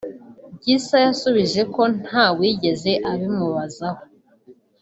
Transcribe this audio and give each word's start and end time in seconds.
Gisa 0.63 0.95
yasubije 1.05 1.61
ko 1.73 1.81
ntawigeze 2.01 2.91
abimubazaho 3.11 4.01